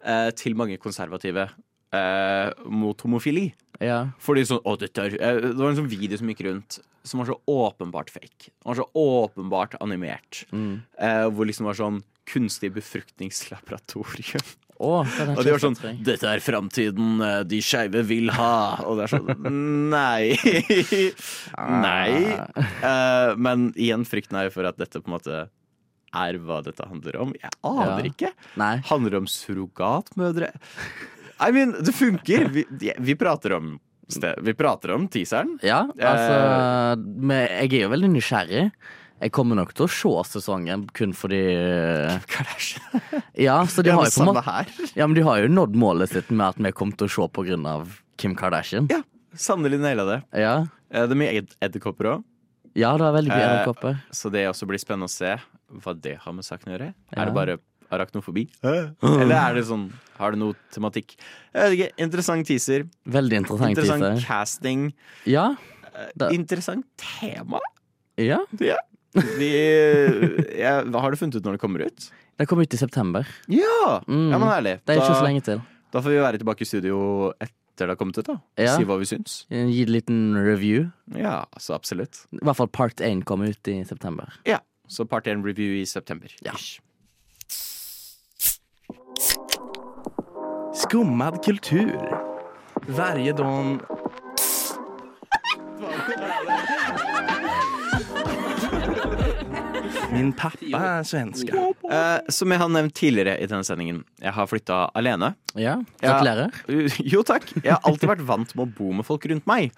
[0.03, 1.47] eh, til mange konservative
[1.93, 3.51] eh, mot homofili.
[3.83, 3.99] Ja.
[4.21, 7.19] Fordi sånn Å, dette er eh, Det var en sånn video som gikk rundt som
[7.19, 8.47] var så åpenbart fake.
[8.63, 10.45] Den var så åpenbart animert.
[10.55, 10.77] Mm.
[11.03, 11.97] Eh, hvor liksom var sånn
[12.31, 14.45] kunstig befruktningslaboratorium.
[14.83, 15.75] Oh, det Og de var sånn.
[16.03, 18.79] 'Dette er framtiden eh, de skeive vil ha'.
[18.87, 20.33] Og det er sånn Nei.
[21.85, 22.39] Nei.
[22.83, 25.43] Eh, men igjen, frykten er jo for at dette på en måte
[26.13, 27.33] er hva dette handler om.
[27.35, 28.11] Jeg aner Ja.
[28.11, 28.31] ikke.
[28.59, 28.75] Nei.
[28.85, 30.51] Handler det om surrogatmødre?
[31.47, 32.47] I mean, det funker.
[32.53, 32.65] Vi,
[32.99, 33.79] vi prater om.
[34.43, 35.55] Vi prater om teaseren.
[35.63, 38.65] Ja, altså men Jeg er jo veldig nysgjerrig.
[39.23, 43.23] Jeg kommer nok til å se sesongen kun fordi eh, Kardashian.
[43.39, 44.33] Ja, så de har jo på.
[44.99, 47.27] Ja, men de har jo nådd målet sitt med at vi kommer til å se
[47.31, 48.89] på grunn av Kim Kardashian.
[48.91, 48.99] Ja,
[49.35, 50.21] sannelig naila det.
[50.45, 50.55] Ja,
[50.93, 52.23] Eh, Det er mye ed- edderkopper òg,
[52.77, 55.31] ja det er veldig mye Eh, så det også blir spennende å se
[55.81, 56.89] hva det har med saken å gjøre.
[57.09, 57.15] Ja.
[57.17, 57.55] Er det bare
[57.93, 58.47] arachnofobi?
[58.63, 61.15] Eller er det sånn Har det noe tematikk?
[61.53, 61.91] Jeg vet ikke.
[62.05, 62.83] Interessant teaser.
[63.09, 63.73] Veldig interessant.
[63.77, 64.25] Interessant teaser.
[64.27, 64.93] casting.
[65.25, 65.55] Ja,
[65.93, 67.59] Eh, Det- Interessant tema.
[68.17, 68.39] ja.
[68.59, 68.77] Ja.
[69.13, 69.49] Vi,
[70.57, 72.07] jeg, hva har du funnet ut når det kommer ut?
[72.39, 73.27] Det kommer ut i september.
[73.47, 73.99] Ja!
[74.07, 74.31] Mm.
[74.31, 74.79] ja men herlig.
[74.85, 75.61] Det er ikke Da- så lenge til.
[75.93, 76.97] Da får vi være tilbake i studio
[77.39, 78.25] etter det har kommet ut.
[78.25, 78.75] da Ja.
[78.77, 79.45] Si hva vi syns.
[79.51, 80.91] Gi en liten review.
[81.15, 82.25] Ja, så absolutt.
[82.33, 84.33] I hvert fall part 1 kommer ut i september.
[84.45, 86.29] Ja, Så part 1 review i september.
[86.43, 86.53] Ja.
[86.53, 86.79] Ish.
[90.73, 92.19] Skummad kultur.
[92.87, 93.79] Varje dag...
[100.13, 101.49] Min pappa er svensk
[101.93, 105.33] Eh, som jeg har nevnt tidligere i denne sendingen, jeg har flytta alene.
[105.59, 105.75] Ja.
[106.01, 106.53] Gratulerer.
[107.13, 107.45] Jo takk.
[107.59, 109.75] Jeg har alltid vært vant med å bo med folk rundt meg.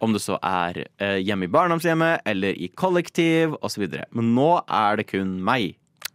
[0.00, 3.84] Om det så er eh, hjemme i barndomshjemmet eller i kollektiv osv.
[4.14, 5.74] Men nå er det kun meg.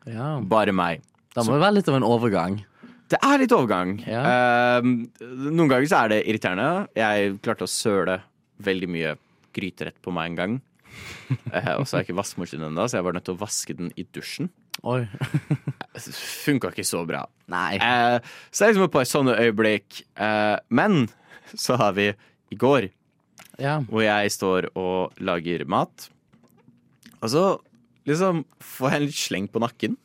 [0.09, 0.37] Ja.
[0.41, 1.03] Bare meg.
[1.35, 2.61] Da må det være litt av en overgang.
[3.09, 3.95] Det er litt overgang.
[4.05, 4.85] Eh,
[5.49, 6.87] noen ganger så er det irriterende.
[6.97, 8.19] Jeg klarte å søle
[8.61, 9.15] veldig mye
[9.55, 10.57] gryterett på meg en gang.
[11.53, 13.75] uh, og så har jeg ikke vaskemaskin ennå, så jeg var nødt til å vaske
[13.77, 14.49] den i dusjen.
[14.87, 15.03] Oi.
[16.45, 17.23] Funka ikke så bra.
[17.51, 17.79] Nei.
[17.81, 18.19] Uh,
[18.51, 20.03] så det er liksom et par sånne øyeblikk.
[20.21, 21.07] Eh, men
[21.57, 22.11] så har vi
[22.53, 22.89] i går,
[23.59, 23.79] Ja.
[23.89, 26.09] hvor jeg står og lager mat.
[27.19, 27.43] Og så
[28.07, 29.97] liksom får jeg en litt sleng på nakken.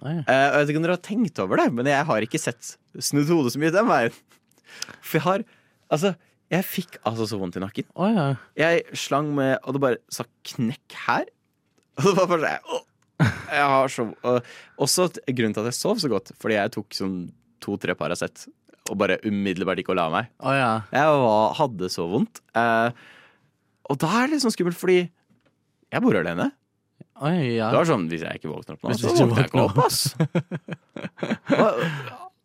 [0.00, 0.14] Oi.
[0.22, 2.74] Eh, jeg vet ikke om dere har tenkt over det, men jeg har ikke sett
[2.96, 4.16] snudd hodet så mye den veien.
[5.02, 5.44] For jeg har
[5.92, 6.14] Altså,
[6.48, 7.84] jeg fikk altså så vondt i nakken.
[7.92, 8.22] Oh, ja.
[8.56, 11.26] Jeg slang med Og det bare sa knekk her.
[12.00, 12.88] Og det var bare sånn
[13.52, 14.48] Jeg har så og,
[14.80, 17.16] Også grunnen til at jeg sov så godt, fordi jeg tok sånn
[17.62, 18.46] to-tre Paracet
[18.90, 20.30] og bare umiddelbart gikk å la meg.
[20.42, 20.72] Oh, ja.
[20.90, 22.40] Jeg var, hadde så vondt.
[22.58, 23.04] Eh,
[23.92, 26.48] og da er det litt sånn skummelt, fordi jeg bor alene.
[27.22, 27.68] Oi, ja.
[27.70, 29.50] Det var sånn, Hvis jeg ikke våkner opp nå, Hvis så du ikke våkner jeg
[29.52, 29.98] ikke opp, ass.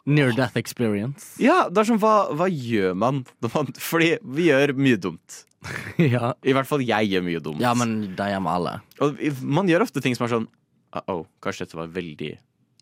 [0.07, 1.33] Near death experience.
[1.43, 3.25] Ja, det er sånn, hva, hva gjør man?
[3.43, 3.73] når man?
[3.83, 5.41] Fordi vi gjør mye dumt.
[6.15, 6.31] ja.
[6.47, 7.59] I hvert fall jeg gjør mye dumt.
[7.63, 8.75] ja, men det gjør vi alle.
[9.03, 9.19] Og
[9.57, 10.47] man gjør ofte ting som er sånn
[10.95, 12.29] Uh-oh, kanskje dette var veldig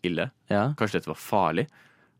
[0.06, 0.28] ille?
[0.48, 0.68] Ja.
[0.78, 1.64] Kanskje dette var farlig?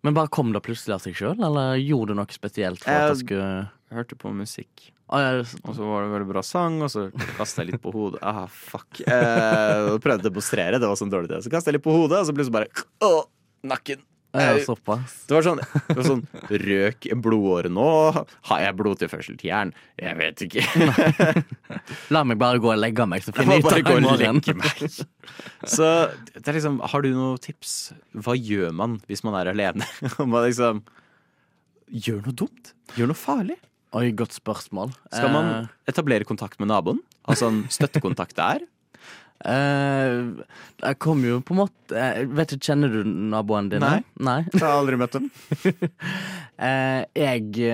[0.05, 3.15] Men bare kom det plutselig av seg sjøl, eller gjorde du noe spesielt for at
[3.15, 3.49] det skulle
[3.95, 7.05] hørte på musikk, Ah, ja, og så var det veldig bra sang, og så
[7.37, 8.19] kasta jeg litt på hodet.
[8.27, 8.99] Ah, fuck.
[9.07, 11.39] Eh, prøvde å demonstrere, det var sånn dårlig idé.
[11.45, 13.13] Så kasta jeg litt på hodet, og så plutselig bare Å,
[13.71, 14.03] nakken.
[14.41, 15.15] Ja, Eh, såpass.
[15.29, 16.23] Det var sånn, det var sånn
[16.63, 17.87] Røk blodåre nå?
[18.51, 19.73] Har jeg blodtilførsel til jern?
[19.99, 20.65] Jeg vet ikke.
[22.15, 23.97] La meg bare gå og legge meg, så finner jeg ut av gå det i
[23.97, 24.41] og morgen.
[24.41, 25.07] legge meg.
[25.67, 25.89] Så
[26.37, 27.77] det er liksom, har du noen tips?
[28.15, 29.87] Hva gjør man hvis man er alene?
[30.23, 30.85] Om man liksom
[31.87, 32.73] Gjør noe dumt?
[32.99, 33.55] Gjør noe farlig?
[33.97, 34.91] Oi, godt spørsmål.
[35.15, 36.99] Skal man Eh, etablere kontakt med naboen?
[37.31, 38.65] Altså en støttekontakt der?
[39.45, 40.47] Eh,
[40.83, 43.91] jeg kom jo på en måte eh, Vet du, Kjenner du naboene dine?
[43.91, 44.01] Nei.
[44.17, 44.39] Nei.
[44.53, 45.29] Jeg har aldri møtt dem.
[46.57, 47.71] uh, jeg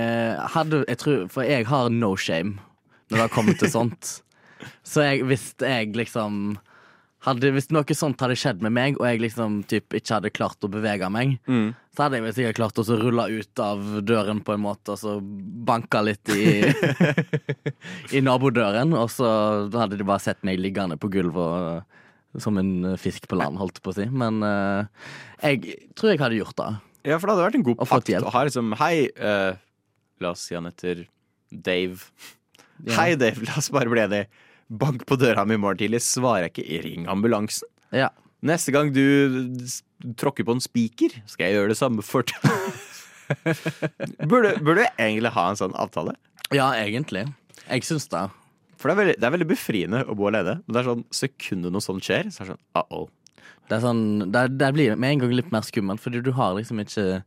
[0.57, 2.59] hadde jeg tror, For jeg har no shame
[3.13, 4.11] når det har kommet til sånt.
[4.89, 6.55] Så jeg, hvis jeg liksom
[7.27, 10.65] hadde, Hvis noe sånt hadde skjedd med meg, og jeg liksom typ ikke hadde klart
[10.67, 11.75] å bevege meg, Mm.
[11.95, 14.99] så hadde jeg vel sikkert klart å rulle ut av døren på en måte, og
[14.99, 16.63] så banka litt i
[18.17, 22.95] I nabodøren, og så hadde de bare sett meg liggende på gulvet og som en
[22.97, 24.07] fisk på land, holdt jeg på å si.
[24.09, 24.87] Men uh,
[25.45, 26.71] jeg tror jeg hadde gjort det.
[27.05, 29.53] Ja, for det hadde vært en god pakt å ha liksom Hei, uh,
[30.23, 31.03] la oss si han heter
[31.53, 32.01] Dave.
[32.87, 32.97] Ja.
[32.97, 34.31] Hei, Dave, la oss bare bli enige.
[34.73, 36.01] Bank på døra mi i morgen tidlig.
[36.05, 37.69] Svarer jeg ikke, ring ambulansen.
[37.93, 38.09] Ja.
[38.43, 39.05] Neste gang du
[40.19, 42.43] tråkker på en spiker, skal jeg gjøre det samme for deg.
[44.31, 46.17] burde, burde jeg egentlig ha en sånn avtale?
[46.53, 47.29] Ja, egentlig.
[47.69, 48.27] Jeg syns det.
[48.81, 50.59] For det er, veldig, det er veldig befriende å bo alene.
[50.65, 53.07] Men det er sånn sekundet noe sånt skjer, så er det sånn uh-oh.
[53.69, 54.05] Det, er sånn,
[54.35, 57.23] det, det blir med en gang litt mer skummelt, fordi du har liksom ikke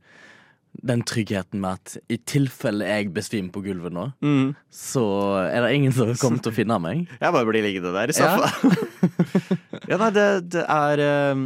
[0.84, 4.56] den tryggheten med at i tilfelle jeg besvimer på gulvet nå, Mm.
[4.74, 5.04] så
[5.48, 7.06] er det ingen som kommer til å finne meg.
[7.22, 8.76] Jeg bare blir liggende der i sofaen.
[8.76, 9.88] Ja.
[9.92, 11.44] ja, nei, det, det er uh,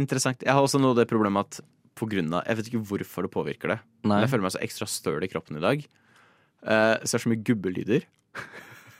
[0.00, 0.42] interessant.
[0.46, 1.60] Jeg har også noe av det problemet at
[1.96, 3.78] på grunn av Jeg vet ikke hvorfor det påvirker det.
[4.04, 4.10] Nei.
[4.10, 5.86] Men jeg føler meg så ekstra støl i kroppen i dag.
[6.66, 8.06] Uh, så det er så mye gubbelyder.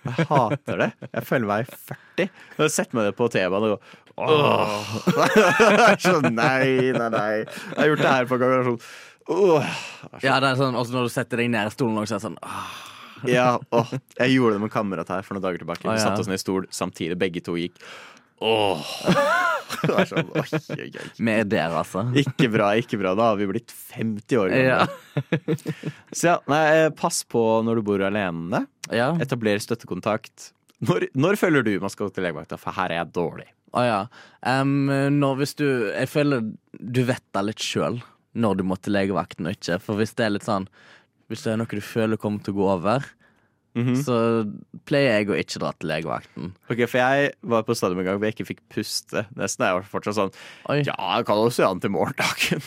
[0.07, 0.91] Jeg hater det.
[1.11, 2.31] Jeg føler meg 40.
[2.57, 4.93] Når Jeg setter meg ned på T-banen og Åh.
[6.01, 7.33] sånn, nei, nei, nei.
[7.45, 8.39] Jeg har gjort det her på.
[8.41, 8.79] Sånn,
[9.35, 9.73] åh.
[10.25, 12.29] Ja, det er sånn, også når du setter deg ned i stolen, også, er det
[12.31, 12.71] sånn åh.
[13.29, 13.93] Ja, åh.
[14.19, 15.85] Jeg gjorde det med en kamerat her for noen dager tilbake.
[15.85, 16.03] Vi ja.
[16.03, 17.19] satte oss ned i stol samtidig.
[17.21, 17.77] Begge to gikk.
[18.45, 18.91] Åh.
[19.87, 21.07] Det er sånn, oi, oi, oi.
[21.19, 22.05] Vi er der, altså.
[22.17, 23.13] Ikke bra, ikke bra.
[23.19, 24.87] Da har vi blitt 50 år gamle.
[24.87, 25.51] Ja.
[26.17, 28.63] Så ja, nei, eh, pass på når du bor alene.
[28.95, 29.11] Ja.
[29.23, 30.51] Etabler støttekontakt.
[30.87, 32.59] Når, når føler du man skal gå til legevakta?
[32.61, 33.49] For her er jeg dårlig.
[33.77, 34.01] Å ja.
[34.47, 36.45] Um, når hvis du Jeg føler
[36.79, 37.99] du vet det litt sjøl
[38.37, 39.81] når du må til legevakten og ikke.
[39.83, 40.69] For hvis det er litt sånn
[41.31, 43.07] Hvis det er noe du føler kommer til å gå over,
[43.77, 43.97] Mhm.
[44.01, 44.17] så
[44.89, 46.53] pleier jeg å ikke dra til legevakten.
[46.73, 49.27] Ok, For jeg var på stadium en gang hvor jeg ikke fikk puste.
[49.37, 50.33] Nesten er jeg fortsatt sånn
[50.73, 50.79] Oi.
[50.87, 52.63] Ja, jeg kan også gjøre den til morgendagen.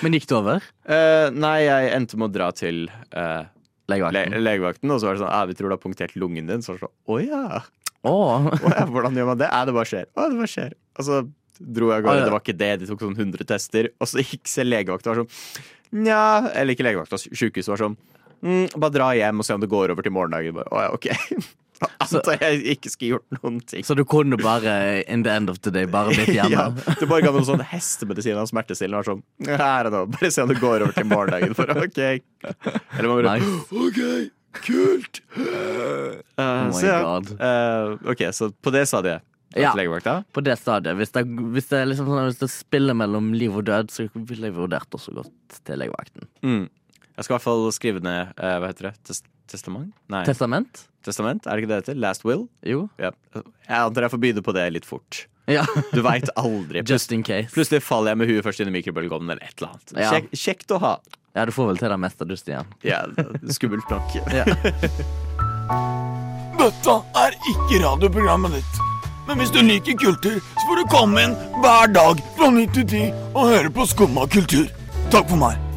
[0.00, 0.62] Men gikk det over?
[0.88, 3.42] Uh, nei, jeg endte med å dra til eh,
[3.90, 4.36] le Legevakten?
[4.46, 6.62] legevakten, og så var det sånn ah, Vi tror du har punktert lungen din.
[6.64, 7.42] Så var det sånn Å ja.
[8.06, 8.46] Oh.
[8.70, 8.86] Ja.
[8.88, 9.50] Hvordan gjør man det?
[9.50, 10.06] Ja, det bare skjer.
[10.14, 10.76] Å, det bare skjer.
[10.96, 11.18] Og så
[11.60, 12.22] dro jeg av gårde.
[12.24, 12.70] Det var ikke det.
[12.80, 13.90] De tok sånn 100 tester.
[14.00, 16.20] Og så gikk selv legevakten og var sånn Nja
[16.54, 17.98] Eller ikke legevakten, sykehuset var sånn
[18.42, 20.54] mm, Bare dra hjem og se om det går over til morgendagen.
[20.56, 21.08] Bare, Å ja, ok.
[22.04, 23.84] Antar jeg ikke skulle gjort noen ting.
[23.88, 26.50] Så du kunne bare, in the end of the day, bare blitt hjemme?
[26.52, 26.66] Ja,
[27.00, 29.00] du bare ga noen sånne hestemedisiner av smertestillende.
[29.00, 31.54] og var Sånn, her er det, bare se om det går over til morgendagen.
[31.56, 33.64] For, ok Eller man bare Nice.
[33.72, 34.02] OK,
[34.60, 35.22] kult!
[35.38, 37.32] Uh, Oh my så ja, god.
[37.40, 39.24] eh, ok, så på det stadiet
[39.56, 39.72] Ja.
[40.32, 40.96] På det stadiet.
[41.00, 41.24] Hvis det,
[41.56, 44.94] hvis det, liksom sånn, hvis det spiller mellom liv og død, så ville jeg vurdert
[44.94, 46.28] også gått til legevakten.
[46.46, 46.68] Mm.
[47.20, 48.94] Jeg skal i hvert fall skrive ned eh, Hva heter det?
[49.04, 49.18] Tes
[49.50, 49.90] testament?
[50.08, 50.22] Nei.
[50.24, 50.86] Testament?
[51.04, 51.44] Testament?
[51.44, 51.98] Er det ikke det det heter?
[52.00, 52.46] Last will?
[52.64, 52.86] Jo.
[53.02, 53.10] Ja.
[53.34, 55.26] Jeg antar jeg får begynne på det litt fort.
[55.50, 55.66] Ja.
[55.92, 56.80] Du veit aldri.
[56.88, 57.52] Just in case.
[57.52, 59.94] Plutselig faller jeg med huet først inn i mikrobølgeovnen eller et eller annet.
[60.00, 60.10] Ja.
[60.14, 60.94] Kjek, kjekt å ha.
[61.36, 62.72] Ja, du får vel til det meste dust igjen.
[62.88, 63.02] Ja,
[63.52, 64.16] skummelt nok.
[64.40, 64.48] Ja.
[66.60, 68.80] Dette er ikke radioprogrammet ditt.
[69.28, 72.88] Men hvis du liker kultur, så får du komme inn hver dag fra 9 til
[72.88, 74.70] 10 og høre på Skumma kultur.
[75.12, 75.69] Takk for meg.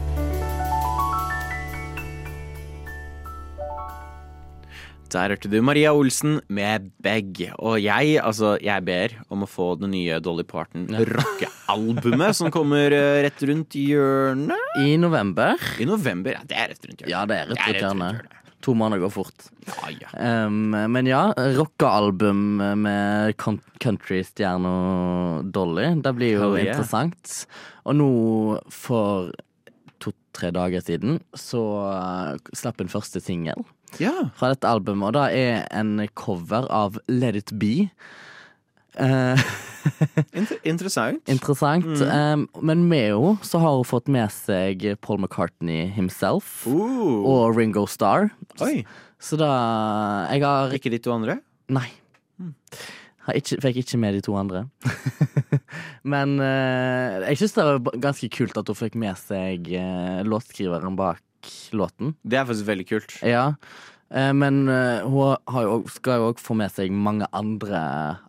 [5.13, 7.43] Der hørte du Maria Olsen med Beg.
[7.61, 12.93] Og jeg, altså, jeg ber om å få det nye Dolly Parton rockealbumet som kommer
[12.95, 14.79] eh, rett rundt hjørnet.
[14.81, 15.59] I november.
[15.77, 17.13] I november, ja, det er rett rundt hjørnet.
[17.13, 18.39] Ja, det er rett Det er rundt rett rundt hjørnet.
[18.63, 19.47] To måneder går fort.
[19.67, 20.09] Ja, ja.
[20.47, 21.23] Um, men ja,
[21.57, 23.35] rockealbum med
[23.83, 24.75] countrystjerna
[25.51, 25.89] Dolly.
[25.99, 26.71] Det blir jo oh, yeah.
[26.71, 27.41] interessant.
[27.83, 28.11] Og nå
[28.71, 29.33] for
[30.33, 33.61] to-tre dager siden så uh, slapp en første singel
[33.99, 34.31] Ja.
[34.35, 37.89] fra dette albumet, og det er en cover av Let It Be.
[38.97, 39.37] Eh,
[40.33, 41.21] Inter interessant.
[41.29, 41.85] interessant.
[42.01, 47.21] Um, men med henne så har hun fått med seg Paul McCartney himself Uh.
[47.25, 48.31] og Ringo Starr.
[48.61, 48.83] Oi.
[49.23, 51.37] Så da Jeg har Ikke de to andre?
[51.69, 51.87] Nei.
[52.39, 52.53] Har
[53.31, 54.65] ikke, fikk ikke med de to andre.
[56.13, 60.99] Men eh, jeg syns det var ganske kult at hun fikk med seg uh, låtskriveren
[60.99, 61.23] bak
[61.75, 62.13] låten.
[62.23, 63.17] Det er faktisk veldig kult.
[63.27, 63.53] Ja.
[64.13, 67.81] Eh, men eh, hun har jo, skal jo òg få med seg mange andre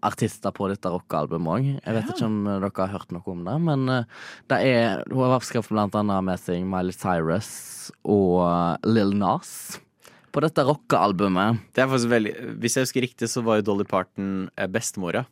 [0.06, 1.70] artister på dette rockealbumet òg.
[1.76, 4.08] Jeg vet ikke om eh, dere har hørt noe om det, men eh,
[4.52, 7.50] det er, hun har blant annet med seg Miley Cyrus
[8.00, 9.52] og eh, Lil Nas
[10.34, 11.60] på dette rockealbumet.
[11.74, 15.24] Det er faktisk veldig Hvis jeg husker riktig, så var jo Dolly Parton eh, bestemora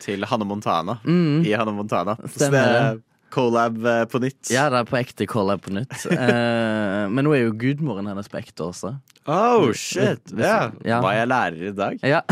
[0.00, 1.44] til Hanne Montana Mm.
[1.44, 2.14] i Hanne Montana.
[2.32, 3.00] Så det er
[3.34, 4.48] collab eh, på nytt.
[4.54, 5.92] Ja, det er på ekte collab på nytt.
[6.18, 8.94] Eh, men nå er jo gudmoren hennes på ekte også.
[9.28, 10.32] Oh, shit.
[10.38, 10.70] Ja.
[10.86, 11.02] ja.
[11.04, 11.98] Hva jeg lærer i dag?
[12.06, 12.22] Ja,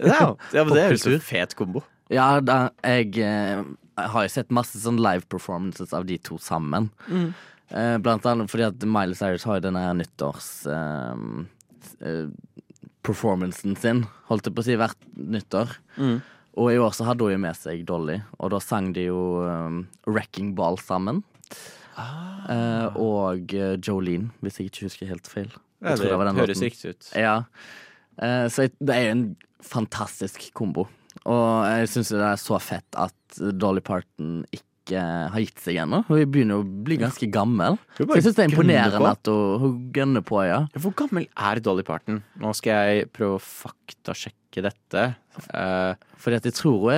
[0.00, 1.82] Ja, ja men det er jo en fet kombo.
[2.10, 3.60] ja da, jeg, eh,
[4.00, 6.88] jeg har jo sett masse sånn live performances av de to sammen.
[7.70, 11.24] Eh, blant annet fordi at Miley Cyrus har jo denne her nyttårs eh,
[12.02, 12.28] eh,
[13.06, 15.76] performancen sin, holdt jeg på å si, hvert nyttår.
[16.60, 19.20] Og i år så hadde hun jo med seg Dolly, og da sang de jo
[19.46, 21.22] um, Wrecking Ball sammen.
[22.50, 25.50] Eh, og eh, Jolene, hvis jeg ikke husker helt feil.
[25.80, 27.10] Ja, det var høres riktig ut.
[27.16, 27.42] Ja.
[28.20, 29.26] Eh, så det er jo en
[29.64, 30.86] fantastisk kombo.
[31.28, 34.64] Og jeg syns det er så fett at Dolly Parton ikke
[34.98, 36.02] har gitt seg ennå.
[36.08, 37.78] Hun begynner å bli ganske gammel.
[37.96, 40.64] Så jeg syns det er imponerende at hun, hun gønner på, ja.
[40.74, 42.22] Hvor gammel er Dolly Parton?
[42.40, 45.04] Nå skal jeg prøve å faktasjekke dette.
[45.54, 46.90] Uh, Fordi at jeg tror hun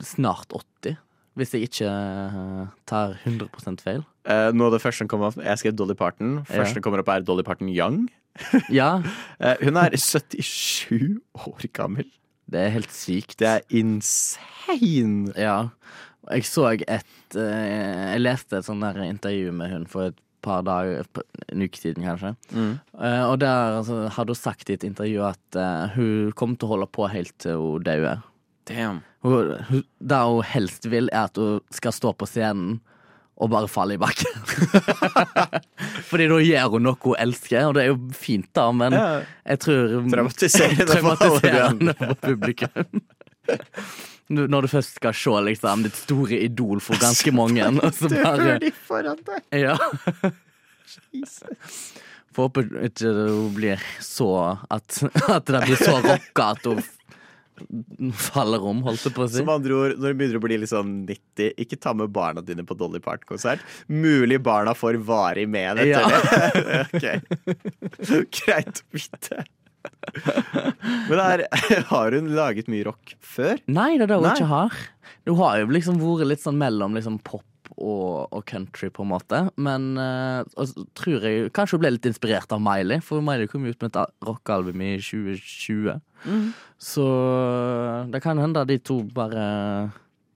[0.00, 0.98] er snart 80.
[1.38, 4.00] Hvis jeg ikke eh, tar 100 feil.
[4.26, 6.40] Uh, nå er det første som kommer opp Jeg skrev Dolly Parton.
[6.48, 8.08] Første som kommer opp, er Dolly Parton Young.
[8.70, 9.00] Ja,
[9.40, 12.06] Uh, hun er 77 år gammel.
[12.50, 13.38] det er helt sykt.
[13.40, 15.32] Det er insane!
[15.38, 15.70] Ja.
[16.28, 20.62] Jeg så et eh, Jeg leste et sånt der intervju med hun for et par
[20.64, 21.04] dager
[21.52, 22.34] En uke siden, kanskje.
[22.56, 26.68] Eh, og der altså, hadde hun sagt i et intervju at eh, hun kommer til
[26.68, 27.82] å holde på helt til hun.
[28.68, 29.02] Damn.
[29.24, 32.80] Hun- hun- Det hun helst vil, er at hun skal stå på scenen
[33.40, 34.32] og bare falle i bakken.
[36.10, 39.22] Fordi da gjør hun noe hun elsker, og det er jo fint, da, men Ja.
[39.48, 43.02] jeg tror Traumatiserende Traumatiserende for publikum.
[44.30, 48.58] Når du først skal se liksom, ditt store idol for ganske mange, og så bare
[48.62, 49.42] de foran deg.
[49.64, 49.74] Ja.
[52.30, 54.28] Får håpe ikke hun blir så
[54.70, 59.40] at, at det blir så rocka at hun faller om, holdt jeg på å si.
[59.42, 62.40] Som andre ord, når du begynner å bli litt sånn 90, ikke ta med barna
[62.46, 63.60] dine på Dolly Parton-konsert.
[63.92, 66.06] Mulig barna får varig med etter Ja.
[66.06, 66.86] det.
[66.94, 68.30] ok.
[68.38, 69.42] Greit å vite.
[71.10, 71.44] Men her,
[71.92, 73.60] har hun laget mye rock før?
[73.70, 74.34] Nei, det er det hun Nei.
[74.38, 74.82] ikke har.
[75.28, 77.46] Hun har jo liksom vært litt sånn mellom liksom pop
[77.80, 79.40] og, og country, på en måte.
[79.60, 80.42] Men uh,
[80.98, 84.16] tror jeg kanskje hun ble litt inspirert av Miley, for Miley kom ut med et
[84.26, 86.00] rockealbum i 2020.
[86.80, 87.06] Så
[88.12, 89.44] det kan hende de to bare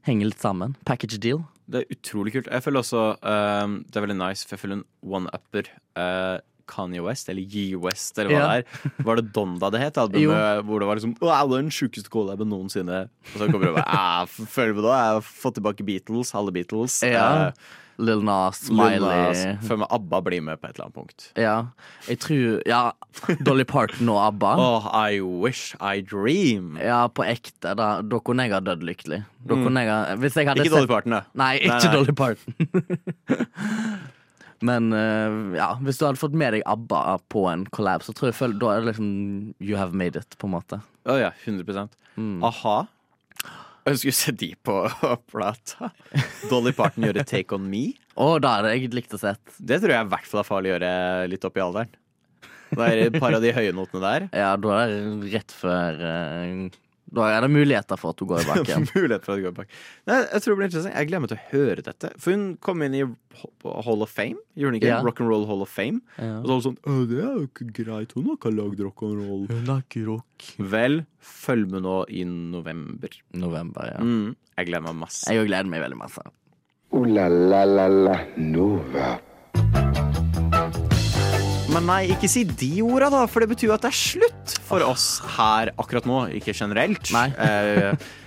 [0.09, 0.77] henger litt sammen.
[0.89, 1.45] Package deal.
[1.65, 2.49] Det er utrolig kult.
[2.53, 5.71] Jeg føler også uh, Det er veldig nice, for jeg føler en one-upper.
[5.97, 8.49] Uh, Kanye West, eller Yee West, eller hva Ja.
[8.61, 9.05] det er.
[9.05, 9.99] Var det Donda det het?
[10.01, 13.05] Albumet hvor det var liksom Wow, det er den sjukeste collaben noensinne.
[13.35, 14.27] Og så kommer det bare ah,
[14.73, 14.99] du på da?
[14.99, 17.03] Jeg har fått tilbake Beatles, halve Beatles.
[17.07, 17.49] Ja.
[17.49, 19.53] Eh, Lil Nas, Miley Smiley.
[19.55, 21.27] med Føler ABBA blir med på et eller annet punkt.
[21.39, 21.53] Ja,
[22.09, 22.81] jeg tror Ja,
[23.47, 24.51] Dolly Parton og ABBA.
[24.65, 26.75] Oh, I wish I dream.
[26.83, 27.77] Ja, på ekte.
[27.79, 29.21] Da, da kunne jeg ha dødd lykkelig.
[29.47, 29.63] Mm.
[29.69, 31.23] kunne jeg hvis jeg hadde Ikke sett- Dolly Parton, da.
[31.39, 31.95] Nei, Nei, ikke nei.
[31.95, 32.55] Dolly Parton.
[34.65, 38.31] Men uh, ja, hvis du hadde fått med deg ABBA på en collab, så tror
[38.31, 39.09] jeg da er det liksom
[39.59, 40.81] You have made it, på en måte.
[41.09, 42.45] Å ja, 100 Mm.
[42.47, 42.85] A-ha.
[43.85, 44.77] Jeg skulle se de på
[45.33, 45.91] plata.
[46.49, 47.97] Dolly Parton gjøre Take On Me.
[48.15, 49.43] Oh, da hadde jeg likt å sett.
[49.59, 50.93] Det tror jeg i hvert fall er farlig å gjøre
[51.33, 51.91] litt opp i alderen.
[52.75, 54.25] Det er et par av de høye notene der.
[54.35, 56.71] Ja, da er det rett før eh,
[57.15, 58.87] Da er det muligheter for at hun går i bakken.
[58.95, 59.75] Mulighet for at hun går bak.
[60.11, 60.95] Nei, jeg tror det blir interessant.
[60.99, 62.11] Jeg gleder meg til å høre dette.
[62.25, 63.03] For hun kom inn i
[63.87, 64.41] Hall of Fame.
[64.59, 64.91] Gjorde hun ikke?
[64.93, 65.01] Ja.
[65.07, 66.01] Rock'n'Roll Hall of Fame.
[66.19, 66.41] Ja.
[66.43, 68.15] Og så var det sånn «Å, Det er jo ikke greit.
[68.19, 69.45] Hun har ikke lagd rock'n'roll.
[69.51, 70.49] Hun lager rock.
[70.75, 73.19] Vel, følg med nå i november.
[73.45, 74.01] November, ja.
[74.05, 75.29] Mm, jeg gleder meg masse.
[75.31, 76.27] Jeg òg gleder meg veldig masse.
[76.95, 79.15] Oh la la la la Nova.
[81.75, 84.53] Men nei, ikke si de orda, da, for det betyr jo at det er slutt
[84.63, 86.21] for oss her akkurat nå.
[86.39, 87.11] Ikke generelt.
[87.11, 87.27] Nei.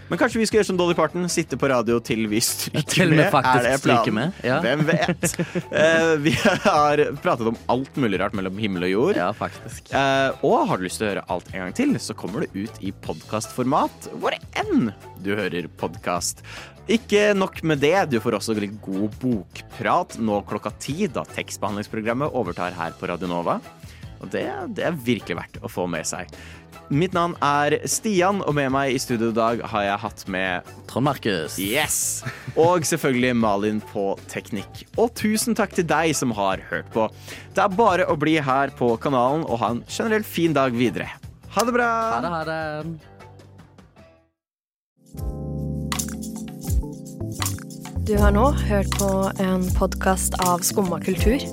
[0.07, 3.33] Men kanskje vi skal gjøre som Dolly Parton, sitte på radio til vi stryker med.
[3.41, 4.31] Er det planen?
[4.45, 4.59] ja.
[4.63, 5.33] Hvem vet?
[5.67, 9.19] Uh, vi har pratet om alt mulig rart mellom himmel og jord.
[9.19, 9.91] Ja, faktisk.
[9.91, 12.53] Uh, og har du lyst til å høre alt en gang til, så kommer det
[12.55, 14.91] ut i podkastformat hvor enn
[15.25, 16.45] du hører podkast.
[16.87, 22.31] Ikke nok med det, du får også litt god bokprat nå klokka ti, da tekstbehandlingsprogrammet
[22.31, 23.57] overtar her på Radio Nova.
[24.23, 24.45] Og det,
[24.77, 26.31] det er virkelig verdt å få med seg.
[26.87, 30.69] Mitt navn er Stian, og med meg i studio i dag har jeg hatt med
[30.87, 31.57] Trond Markus.
[31.59, 32.23] Yes!
[32.55, 34.85] Og selvfølgelig Malin på teknikk.
[34.95, 37.09] Og tusen takk til deg som har hørt på.
[37.51, 41.09] Det er bare å bli her på kanalen og ha en generelt fin dag videre.
[41.57, 41.91] Ha det bra!
[42.15, 42.63] Ha det, ha det.
[48.07, 49.11] Du har nå hørt på
[49.43, 51.43] en podkast av Skumma kultur.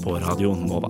[0.00, 0.88] På Radio Nova.